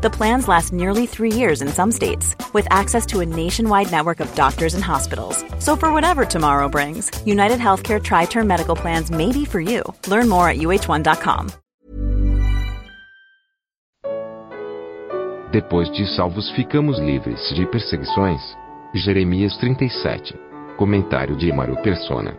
The 0.00 0.10
plans 0.10 0.46
last 0.46 0.72
nearly 0.72 1.06
three 1.06 1.32
years 1.32 1.60
in 1.60 1.66
some 1.66 1.90
states, 1.90 2.36
with 2.54 2.68
access 2.70 3.04
to 3.06 3.18
a 3.18 3.26
nationwide 3.26 3.90
network 3.90 4.20
of 4.20 4.32
doctors 4.36 4.74
and 4.74 4.84
hospitals. 4.84 5.44
So, 5.58 5.74
for 5.74 5.92
whatever 5.92 6.24
tomorrow 6.24 6.68
brings, 6.68 7.10
United 7.26 7.58
Healthcare 7.58 8.00
Tri 8.00 8.26
Term 8.26 8.46
Medical 8.46 8.76
Plans 8.76 9.10
may 9.10 9.32
be 9.32 9.44
for 9.44 9.60
you. 9.60 9.82
Learn 10.06 10.28
more 10.28 10.48
at 10.48 10.58
uh1.com. 10.58 11.50
Depois 15.50 15.90
de 15.90 16.06
salvos, 16.14 16.48
ficamos 16.54 17.00
livres 17.00 17.40
de 17.56 17.66
perseguições. 17.66 18.40
Jeremias 18.94 19.56
37. 19.58 20.32
Comentário 20.76 21.36
de 21.36 21.50
Emaro 21.50 21.74
Persona. 21.82 22.36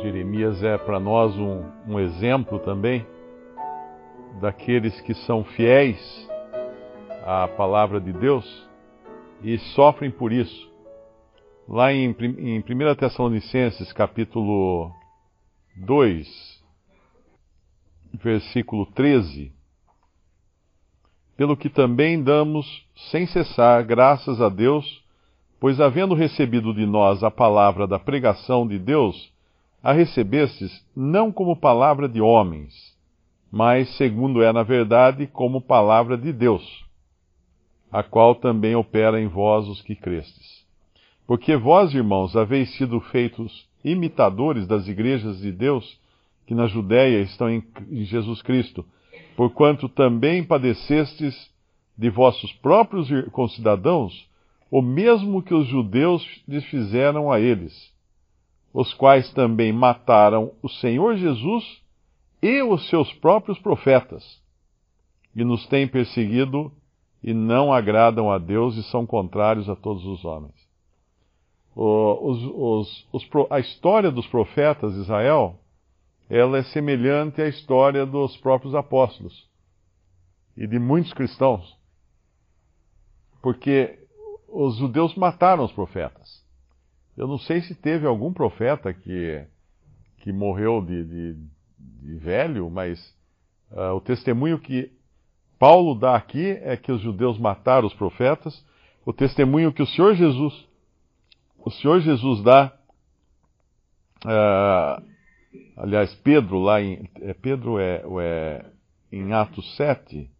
Jeremias 0.00 0.62
é 0.62 0.78
para 0.78 0.98
nós 0.98 1.36
um, 1.36 1.64
um 1.86 2.00
exemplo 2.00 2.58
também 2.60 3.06
daqueles 4.40 5.00
que 5.00 5.14
são 5.14 5.44
fiéis 5.44 6.28
à 7.24 7.48
palavra 7.48 8.00
de 8.00 8.12
Deus 8.12 8.66
e 9.42 9.58
sofrem 9.74 10.10
por 10.10 10.32
isso. 10.32 10.70
Lá 11.68 11.92
em, 11.92 12.14
em 12.38 12.60
1 12.60 12.94
Tessalonicenses, 12.94 13.92
capítulo 13.92 14.92
2, 15.76 16.64
versículo 18.14 18.86
13, 18.86 19.52
pelo 21.36 21.56
que 21.56 21.68
também 21.68 22.22
damos 22.22 22.86
sem 23.10 23.26
cessar 23.26 23.84
graças 23.84 24.40
a 24.40 24.48
Deus, 24.48 25.04
pois 25.58 25.80
havendo 25.80 26.14
recebido 26.14 26.72
de 26.72 26.86
nós 26.86 27.22
a 27.24 27.30
palavra 27.30 27.86
da 27.86 27.98
pregação 27.98 28.66
de 28.66 28.78
Deus, 28.78 29.32
a 29.82 29.92
recebestes 29.92 30.84
não 30.94 31.30
como 31.30 31.56
palavra 31.56 32.08
de 32.08 32.20
homens, 32.20 32.95
mas, 33.56 33.88
segundo 33.96 34.42
é 34.42 34.52
na 34.52 34.62
verdade, 34.62 35.26
como 35.26 35.62
palavra 35.62 36.18
de 36.18 36.30
Deus, 36.30 36.84
a 37.90 38.02
qual 38.02 38.34
também 38.34 38.76
opera 38.76 39.18
em 39.18 39.28
vós 39.28 39.66
os 39.66 39.80
que 39.80 39.96
crestes. 39.96 40.62
Porque 41.26 41.56
vós, 41.56 41.94
irmãos, 41.94 42.36
haveis 42.36 42.76
sido 42.76 43.00
feitos 43.00 43.66
imitadores 43.82 44.66
das 44.66 44.86
igrejas 44.86 45.40
de 45.40 45.50
Deus 45.50 45.98
que 46.46 46.54
na 46.54 46.66
Judéia 46.66 47.22
estão 47.22 47.48
em 47.48 47.64
Jesus 48.04 48.42
Cristo, 48.42 48.84
porquanto 49.34 49.88
também 49.88 50.44
padecestes 50.44 51.50
de 51.96 52.10
vossos 52.10 52.52
próprios 52.52 53.08
concidadãos 53.30 54.28
o 54.70 54.82
mesmo 54.82 55.42
que 55.42 55.54
os 55.54 55.66
judeus 55.66 56.22
lhes 56.46 56.64
fizeram 56.66 57.32
a 57.32 57.40
eles, 57.40 57.90
os 58.74 58.92
quais 58.92 59.32
também 59.32 59.72
mataram 59.72 60.52
o 60.62 60.68
Senhor 60.68 61.16
Jesus 61.16 61.85
e 62.46 62.62
os 62.62 62.88
seus 62.88 63.12
próprios 63.14 63.58
profetas, 63.58 64.22
e 65.34 65.42
nos 65.42 65.66
têm 65.66 65.88
perseguido 65.88 66.72
e 67.20 67.34
não 67.34 67.72
agradam 67.72 68.30
a 68.30 68.38
Deus 68.38 68.76
e 68.76 68.84
são 68.84 69.04
contrários 69.04 69.68
a 69.68 69.74
todos 69.74 70.06
os 70.06 70.24
homens. 70.24 70.54
Os, 71.74 72.38
os, 72.54 73.08
os, 73.12 73.28
a 73.50 73.58
história 73.58 74.12
dos 74.12 74.26
profetas 74.28 74.94
de 74.94 75.00
Israel 75.00 75.58
ela 76.30 76.58
é 76.58 76.62
semelhante 76.64 77.42
à 77.42 77.48
história 77.48 78.06
dos 78.06 78.36
próprios 78.36 78.74
apóstolos 78.74 79.48
e 80.56 80.66
de 80.66 80.78
muitos 80.78 81.12
cristãos, 81.12 81.76
porque 83.42 83.98
os 84.48 84.76
judeus 84.76 85.14
mataram 85.16 85.64
os 85.64 85.72
profetas. 85.72 86.44
Eu 87.16 87.26
não 87.26 87.38
sei 87.38 87.60
se 87.62 87.74
teve 87.74 88.06
algum 88.06 88.32
profeta 88.32 88.94
que, 88.94 89.46
que 90.18 90.32
morreu 90.32 90.80
de, 90.80 91.04
de, 91.04 91.55
de 91.78 92.16
velho, 92.16 92.70
mas 92.70 92.98
uh, 93.70 93.94
o 93.94 94.00
testemunho 94.00 94.58
que 94.58 94.92
Paulo 95.58 95.94
dá 95.94 96.14
aqui 96.16 96.50
é 96.62 96.76
que 96.76 96.92
os 96.92 97.00
judeus 97.00 97.38
mataram 97.38 97.86
os 97.86 97.94
profetas. 97.94 98.64
O 99.04 99.12
testemunho 99.12 99.72
que 99.72 99.82
o 99.82 99.86
Senhor 99.86 100.14
Jesus, 100.14 100.66
o 101.58 101.70
Senhor 101.70 102.00
Jesus 102.00 102.42
dá 102.42 102.72
uh, 104.24 105.16
Aliás, 105.76 106.14
Pedro 106.16 106.58
lá 106.58 106.80
em. 106.80 107.08
É 107.20 107.34
Pedro 107.34 107.78
é, 107.78 108.02
é 108.22 108.66
em 109.12 109.32
Atos 109.32 109.76
7. 109.76 110.30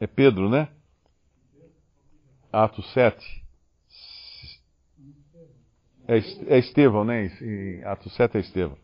É 0.00 0.06
Pedro, 0.06 0.48
né? 0.48 0.68
Atos 2.52 2.90
7. 2.92 3.44
É, 6.06 6.18
é 6.54 6.58
Estevão, 6.58 7.04
né? 7.04 7.26
Em 7.42 7.84
Atos 7.84 8.14
7 8.14 8.36
é 8.36 8.40
Estevão. 8.40 8.78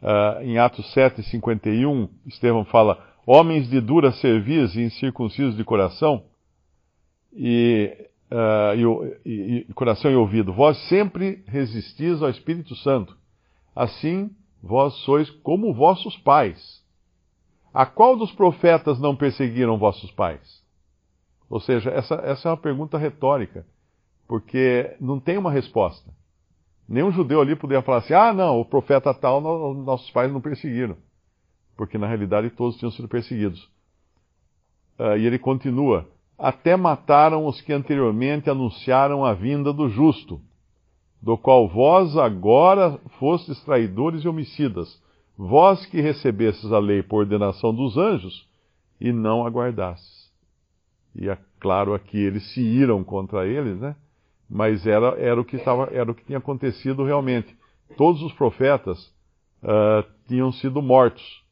Uh, 0.00 0.42
em 0.42 0.58
Atos 0.58 0.92
7, 0.92 1.22
51, 1.24 2.08
Estevão 2.26 2.64
fala: 2.64 3.04
Homens 3.26 3.68
de 3.68 3.80
dura 3.80 4.12
cerviz 4.12 4.74
e 4.74 4.82
incircuncisos 4.82 5.56
de 5.56 5.64
coração, 5.64 6.24
e, 7.32 8.08
uh, 8.30 9.16
e, 9.24 9.66
e, 9.68 9.74
coração 9.74 10.10
e 10.10 10.14
ouvido, 10.14 10.52
vós 10.52 10.76
sempre 10.88 11.42
resistis 11.46 12.22
ao 12.22 12.30
Espírito 12.30 12.74
Santo 12.76 13.18
Assim, 13.78 14.28
vós 14.60 14.92
sois 15.04 15.30
como 15.30 15.72
vossos 15.72 16.16
pais. 16.16 16.84
A 17.72 17.86
qual 17.86 18.16
dos 18.16 18.32
profetas 18.32 18.98
não 18.98 19.14
perseguiram 19.14 19.78
vossos 19.78 20.10
pais? 20.10 20.64
Ou 21.48 21.60
seja, 21.60 21.88
essa, 21.90 22.16
essa 22.16 22.48
é 22.48 22.50
uma 22.50 22.56
pergunta 22.56 22.98
retórica, 22.98 23.64
porque 24.26 24.96
não 25.00 25.20
tem 25.20 25.38
uma 25.38 25.52
resposta. 25.52 26.10
Nenhum 26.88 27.12
judeu 27.12 27.40
ali 27.40 27.54
poderia 27.54 27.82
falar 27.82 27.98
assim: 27.98 28.14
ah, 28.14 28.32
não, 28.32 28.60
o 28.60 28.64
profeta 28.64 29.12
tal, 29.12 29.40
nossos 29.74 30.10
pais 30.10 30.32
não 30.32 30.40
perseguiram. 30.40 30.96
Porque 31.76 31.98
na 31.98 32.06
realidade 32.06 32.50
todos 32.50 32.76
tinham 32.78 32.90
sido 32.90 33.06
perseguidos. 33.06 33.62
Uh, 34.98 35.16
e 35.18 35.26
ele 35.26 35.38
continua: 35.38 36.08
até 36.38 36.76
mataram 36.76 37.46
os 37.46 37.60
que 37.60 37.72
anteriormente 37.72 38.48
anunciaram 38.48 39.24
a 39.24 39.34
vinda 39.34 39.72
do 39.72 39.88
justo 39.88 40.40
do 41.20 41.36
qual 41.36 41.68
vós 41.68 42.16
agora 42.16 42.98
fostes 43.18 43.60
traidores 43.64 44.24
e 44.24 44.28
homicidas, 44.28 45.02
vós 45.36 45.84
que 45.86 46.00
recebestes 46.00 46.70
a 46.72 46.78
lei 46.78 47.02
por 47.02 47.20
ordenação 47.20 47.74
dos 47.74 47.96
anjos 47.96 48.48
e 49.00 49.12
não 49.12 49.44
aguardastes. 49.44 50.30
E 51.14 51.28
é 51.28 51.36
claro 51.58 51.92
aqui 51.92 52.18
eles 52.18 52.52
se 52.52 52.60
iram 52.60 53.02
contra 53.02 53.46
eles, 53.46 53.78
né? 53.78 53.96
Mas 54.48 54.86
era, 54.86 55.08
era, 55.20 55.40
o, 55.40 55.44
que 55.44 55.56
estava, 55.56 55.88
era 55.92 56.10
o 56.10 56.14
que 56.14 56.24
tinha 56.24 56.38
acontecido 56.38 57.04
realmente. 57.04 57.54
Todos 57.96 58.22
os 58.22 58.32
profetas 58.32 58.98
uh, 59.62 60.08
tinham 60.26 60.50
sido 60.52 60.80
mortos, 60.80 61.44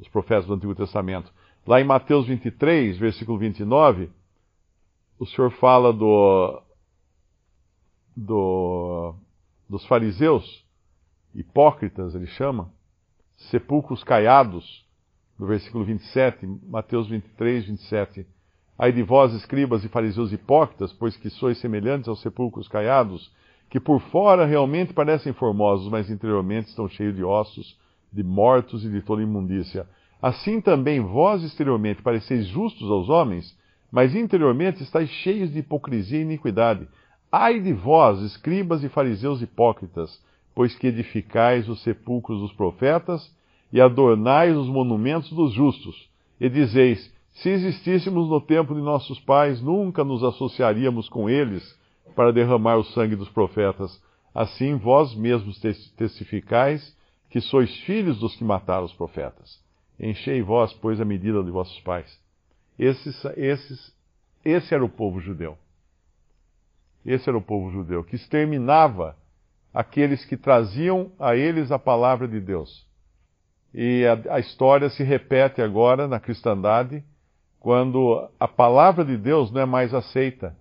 os 0.00 0.08
profetas 0.08 0.46
do 0.46 0.54
Antigo 0.54 0.74
Testamento. 0.74 1.32
Lá 1.66 1.80
em 1.80 1.84
Mateus 1.84 2.26
23, 2.26 2.98
versículo 2.98 3.38
29, 3.38 4.10
o 5.18 5.26
Senhor 5.26 5.50
fala 5.52 5.92
do, 5.92 6.62
do, 8.16 9.14
dos 9.68 9.86
fariseus, 9.86 10.64
hipócritas, 11.34 12.14
ele 12.14 12.26
chama, 12.26 12.70
sepulcros 13.50 14.04
caiados, 14.04 14.84
no 15.38 15.46
versículo 15.46 15.84
27, 15.84 16.46
Mateus 16.64 17.08
23, 17.08 17.66
27. 17.66 18.26
Ai 18.76 18.90
de 18.90 19.02
vós, 19.04 19.32
escribas 19.32 19.84
e 19.84 19.88
fariseus 19.88 20.32
hipócritas, 20.32 20.92
pois 20.92 21.16
que 21.16 21.30
sois 21.30 21.58
semelhantes 21.58 22.08
aos 22.08 22.20
sepulcros 22.20 22.66
caiados, 22.66 23.30
que 23.70 23.78
por 23.78 24.00
fora 24.00 24.44
realmente 24.44 24.92
parecem 24.92 25.32
formosos, 25.32 25.88
mas 25.88 26.10
interiormente 26.10 26.68
estão 26.68 26.88
cheios 26.88 27.14
de 27.14 27.22
ossos, 27.22 27.78
de 28.12 28.24
mortos 28.24 28.84
e 28.84 28.88
de 28.88 29.00
toda 29.00 29.22
imundícia. 29.22 29.86
Assim 30.20 30.60
também 30.60 31.00
vós 31.00 31.44
exteriormente 31.44 32.02
pareceis 32.02 32.46
justos 32.48 32.90
aos 32.90 33.08
homens, 33.08 33.56
mas 33.92 34.14
interiormente 34.14 34.82
estáis 34.82 35.08
cheios 35.08 35.52
de 35.52 35.60
hipocrisia 35.60 36.18
e 36.18 36.22
iniquidade. 36.22 36.88
Ai 37.30 37.60
de 37.60 37.72
vós, 37.72 38.20
escribas 38.22 38.82
e 38.82 38.88
fariseus 38.88 39.40
hipócritas, 39.40 40.20
pois 40.52 40.74
que 40.74 40.88
edificais 40.88 41.68
os 41.68 41.80
sepulcros 41.82 42.40
dos 42.40 42.52
profetas 42.52 43.32
e 43.72 43.80
adornais 43.80 44.56
os 44.56 44.68
monumentos 44.68 45.30
dos 45.30 45.52
justos, 45.52 46.08
e 46.40 46.48
dizeis: 46.48 47.13
se 47.34 47.50
existíssemos 47.50 48.28
no 48.28 48.40
tempo 48.40 48.74
de 48.74 48.80
nossos 48.80 49.18
pais, 49.20 49.60
nunca 49.60 50.04
nos 50.04 50.22
associaríamos 50.22 51.08
com 51.08 51.28
eles 51.28 51.62
para 52.14 52.32
derramar 52.32 52.76
o 52.76 52.84
sangue 52.84 53.16
dos 53.16 53.28
profetas. 53.28 54.00
Assim 54.32 54.76
vós 54.76 55.14
mesmos 55.14 55.60
testificais 55.96 56.96
que 57.28 57.40
sois 57.40 57.74
filhos 57.80 58.18
dos 58.20 58.36
que 58.36 58.44
mataram 58.44 58.84
os 58.84 58.92
profetas. 58.92 59.60
Enchei 59.98 60.42
vós, 60.42 60.72
pois, 60.74 61.00
a 61.00 61.04
medida 61.04 61.42
de 61.42 61.50
vossos 61.50 61.78
pais. 61.80 62.20
Esse 62.78 64.74
era 64.74 64.84
o 64.84 64.88
povo 64.88 65.20
judeu. 65.20 65.58
Esse 67.04 67.28
era 67.28 67.36
o 67.36 67.42
povo 67.42 67.70
judeu, 67.70 68.02
que 68.02 68.16
exterminava 68.16 69.16
aqueles 69.72 70.24
que 70.24 70.36
traziam 70.36 71.12
a 71.18 71.36
eles 71.36 71.70
a 71.72 71.78
palavra 71.78 72.26
de 72.26 72.40
Deus. 72.40 72.86
E 73.74 74.04
a, 74.06 74.36
a 74.36 74.40
história 74.40 74.88
se 74.88 75.02
repete 75.02 75.60
agora 75.60 76.06
na 76.06 76.20
cristandade, 76.20 77.04
quando 77.64 78.28
a 78.38 78.46
palavra 78.46 79.02
de 79.06 79.16
Deus 79.16 79.50
não 79.50 79.62
é 79.62 79.64
mais 79.64 79.94
aceita. 79.94 80.54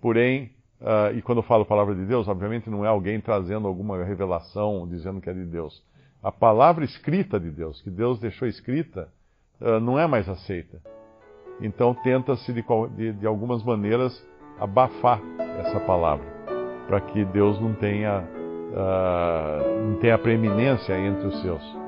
Porém, 0.00 0.52
uh, 0.80 1.12
e 1.12 1.20
quando 1.20 1.38
eu 1.38 1.42
falo 1.42 1.66
palavra 1.66 1.92
de 1.92 2.04
Deus, 2.04 2.28
obviamente 2.28 2.70
não 2.70 2.84
é 2.84 2.88
alguém 2.88 3.20
trazendo 3.20 3.66
alguma 3.66 4.04
revelação 4.04 4.86
dizendo 4.88 5.20
que 5.20 5.28
é 5.28 5.32
de 5.32 5.44
Deus. 5.44 5.82
A 6.22 6.30
palavra 6.30 6.84
escrita 6.84 7.40
de 7.40 7.50
Deus, 7.50 7.82
que 7.82 7.90
Deus 7.90 8.20
deixou 8.20 8.46
escrita, 8.46 9.08
uh, 9.60 9.80
não 9.80 9.98
é 9.98 10.06
mais 10.06 10.28
aceita. 10.28 10.80
Então 11.60 11.92
tenta-se 11.92 12.52
de, 12.52 12.64
de, 12.94 13.12
de 13.14 13.26
algumas 13.26 13.64
maneiras 13.64 14.24
abafar 14.60 15.20
essa 15.58 15.80
palavra, 15.80 16.26
para 16.86 17.00
que 17.00 17.24
Deus 17.24 17.60
não 17.60 17.74
tenha, 17.74 18.20
uh, 18.20 19.84
não 19.84 19.96
tenha 19.96 20.16
preeminência 20.16 20.96
entre 20.96 21.26
os 21.26 21.42
seus. 21.42 21.87